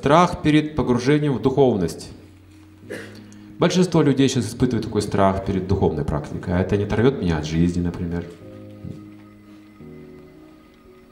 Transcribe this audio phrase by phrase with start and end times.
[0.00, 2.08] страх перед погружением в духовность.
[3.58, 6.54] Большинство людей сейчас испытывают такой страх перед духовной практикой.
[6.54, 8.24] А это не оторвет меня от жизни, например.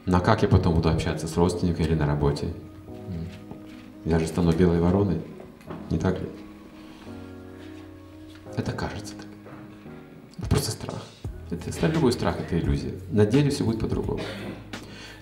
[0.07, 2.47] На как я потом буду общаться с родственниками или на работе?
[4.05, 5.21] Я же стану белой вороной.
[5.91, 6.27] Не так ли?
[8.57, 9.27] Это кажется так.
[10.39, 11.03] Это просто страх.
[11.51, 12.93] Это, любой страх– это иллюзия.
[13.11, 14.21] На деле все будет по-другому.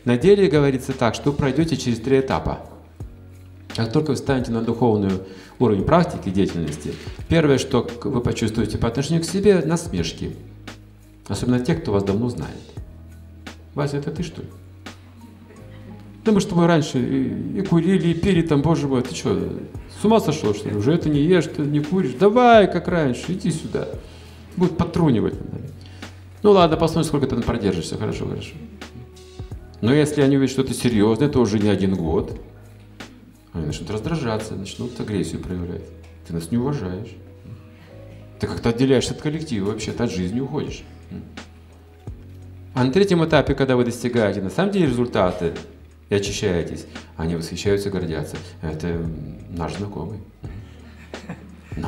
[0.06, 2.60] На деле говорится так, что пройдете через три этапа.
[3.78, 5.12] Как только вы станете на духовный
[5.60, 6.94] уровень практики деятельности,
[7.30, 10.36] первое, что вы почувствуете по отношению к себе– насмешки.
[11.28, 12.56] Особенно те, кто вас давно знает.
[13.76, 14.48] Вася, это ты что ли?
[16.26, 19.40] Да мы раньше и, и курили, и пили там, боже мой, ты что,
[20.02, 20.76] с ума сошел, что ли?
[20.76, 22.16] Уже это не ешь, ты не куришь.
[22.20, 23.88] Давай, как раньше, иди сюда.
[24.56, 25.36] Будет потрунивать.
[26.42, 27.96] Ну ладно, посмотрим, сколько ты продержишься.
[27.96, 28.56] Хорошо, хорошо.
[29.82, 32.42] Но если они увидят, что ты серьезный, то уже не один год.
[33.58, 35.84] Они начнут раздражаться, начнут агрессию проявлять.
[36.28, 37.16] Ты нас не уважаешь.
[38.40, 40.84] Ты как-то отделяешься от коллектива, вообще-то от жизни уходишь.
[42.76, 45.54] А на третьем этапе, когда вы достигаете на самом деле результаты,
[46.10, 46.86] и очищаетесь.
[47.18, 48.38] Они восхищаются, гордятся.
[48.62, 49.06] Это
[49.50, 50.20] наш знакомый,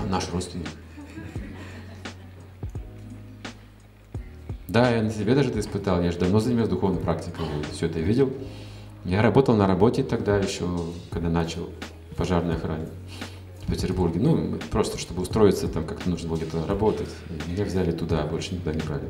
[0.09, 0.67] наш родственник.
[4.67, 6.01] Да, я на себе даже это испытал.
[6.01, 8.31] Я же давно занимаюсь духовной практикой, все это видел.
[9.05, 10.67] Я работал на работе тогда еще,
[11.09, 11.69] когда начал
[12.17, 12.87] пожарной охране
[13.65, 14.19] в Петербурге.
[14.19, 17.09] Ну, просто чтобы устроиться, там как-то нужно было где-то работать.
[17.29, 19.09] И меня взяли туда, больше никуда не брали.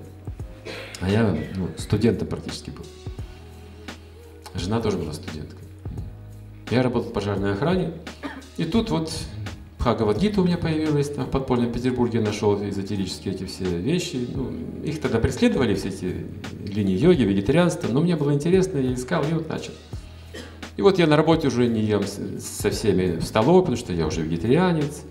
[1.02, 2.86] А я ну, студентом практически был.
[4.56, 5.68] Жена тоже была студенткой.
[6.70, 7.94] Я работал в пожарной охране.
[8.58, 9.12] И тут вот
[9.80, 14.28] Бхагавадгита у меня появилась, там в подпольном Петербурге нашел эзотерические эти все вещи.
[14.36, 14.52] Ну,
[14.84, 16.26] их тогда преследовали, все эти
[16.66, 19.72] линии йоги, вегетарианства, но мне было интересно, я искал и вот начал.
[20.76, 24.06] И вот я на работе уже не ем со всеми в столовой, потому что я
[24.06, 25.04] уже вегетарианец.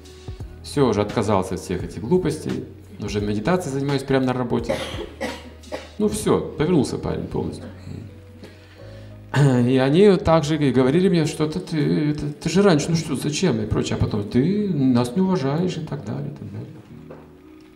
[0.62, 2.64] Все, уже отказался от всех этих глупостей.
[3.00, 4.76] Уже медитацией занимаюсь прямо на работе.
[5.96, 7.64] Ну все, повернулся парень полностью.
[9.36, 13.60] И они также говорили мне, что это ты, это, ты же раньше, ну что, зачем
[13.60, 16.68] и прочее, а потом ты нас не уважаешь и так далее, и так далее.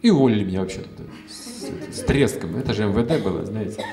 [0.01, 0.81] И уволили меня вообще
[1.29, 2.57] с, с треском.
[2.57, 3.85] Это же МВД было, знаете.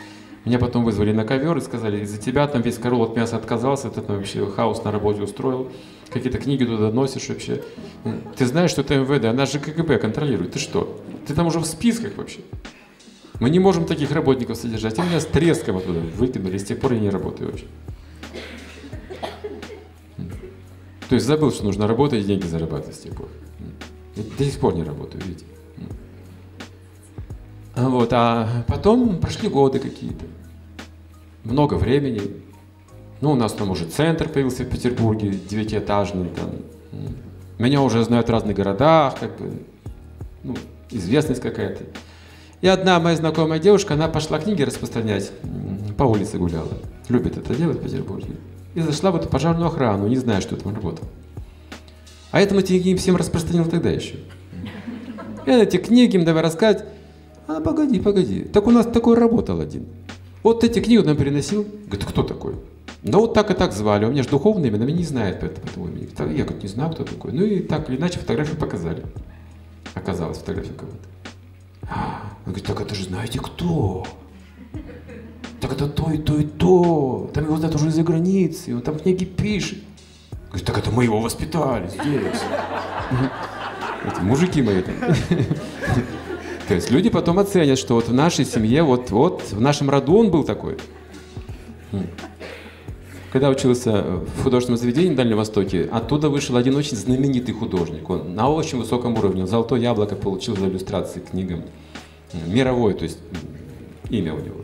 [0.46, 3.90] Меня потом вызвали на ковер и сказали, из-за тебя там весь корол от мяса отказался,
[3.90, 5.70] ты там вообще хаос на работе устроил,
[6.10, 7.62] какие-то книги туда носишь вообще.
[8.38, 11.02] Ты знаешь, что это МВД, она же КГБ контролирует, ты что?
[11.28, 12.40] Ты там уже в списках вообще.
[13.40, 14.98] Мы не можем таких работников содержать.
[14.98, 17.66] И меня с треском оттуда выкинули, с тех пор я не работаю вообще.
[21.08, 23.30] То есть забыл, что нужно работать и деньги зарабатывать с тех пор.
[24.16, 25.46] Я до сих пор не работаю, видите.
[27.76, 30.26] Вот, а потом прошли годы какие-то.
[31.46, 32.22] Много времени.
[33.22, 36.30] Ну, у нас там уже центр появился в Петербурге, девятиэтажный.
[36.30, 36.52] Там.
[37.58, 39.64] Меня уже знают в разных городах, как бы,
[40.44, 40.56] ну,
[40.92, 41.84] известность какая-то.
[42.62, 45.32] И одна моя знакомая девушка, она пошла книги распространять,
[45.98, 46.74] по улице гуляла.
[47.08, 48.36] Любит это делать в Петербурге.
[48.76, 51.08] И зашла в эту пожарную охрану, не зная, что там работал.
[52.32, 54.16] А этому книги всем распространил тогда еще.
[55.46, 56.86] И эти книги им давай рассказать.
[57.48, 58.42] А, погоди, погоди.
[58.44, 59.88] Так у нас такой работал один.
[60.44, 61.66] Вот эти книги он нам переносил.
[61.88, 62.56] Говорит, кто такой?
[63.02, 64.06] Да вот так и так звали.
[64.06, 66.10] У меня же духовное имя, но меня не знает по этому имени.
[66.38, 67.32] Я говорю, не знаю, кто такой.
[67.32, 69.04] Ну и так или иначе фотографию показали.
[69.96, 72.29] Оказалось, фотография кого-то.
[72.46, 74.06] Он говорит, так это же знаете кто?
[75.60, 77.30] Так это то и то и то.
[77.34, 79.80] Там его знают уже из-за границы, он там книги пишет.
[80.48, 82.42] Говорит, так это мы его воспитали здесь.
[84.06, 84.96] Эти мужики мои там.
[86.68, 90.16] То есть люди потом оценят, что вот в нашей семье, вот, вот в нашем роду
[90.16, 90.78] он был такой.
[93.32, 98.10] Когда учился в художественном заведении на Дальнем Востоке, оттуда вышел один очень знаменитый художник.
[98.10, 99.46] Он на очень высоком уровне.
[99.46, 101.64] Золотое яблоко получил за иллюстрации к книгам.
[102.34, 103.20] Мировое, то есть
[104.10, 104.58] имя у него.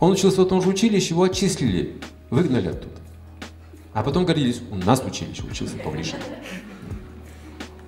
[0.00, 1.96] Он учился в том же училище, его отчислили,
[2.30, 2.94] выгнали оттуда.
[3.92, 6.18] А потом гордились, у нас в училище учился Павлишин.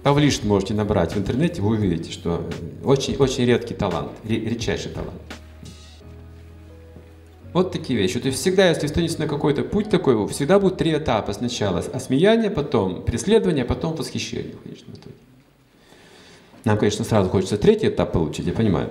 [0.02, 2.48] Павлишин можете набрать в интернете, вы увидите, что
[2.82, 5.20] очень, очень редкий талант, редчайший талант.
[7.52, 8.20] Вот такие вещи.
[8.20, 11.32] То есть всегда, если станете на какой-то путь такой, всегда будут три этапа.
[11.32, 15.16] Сначала осмеяние, потом преследование, потом восхищение в конечном итоге.
[16.64, 18.90] Нам, конечно, сразу хочется третий этап получить, я понимаю.